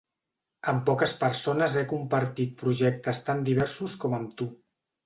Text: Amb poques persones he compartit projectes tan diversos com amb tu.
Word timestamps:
Amb 0.71 0.81
poques 0.87 1.13
persones 1.25 1.77
he 1.81 1.85
compartit 1.93 2.57
projectes 2.65 3.25
tan 3.31 3.47
diversos 3.53 3.99
com 4.07 4.19
amb 4.23 4.37
tu. 4.43 4.55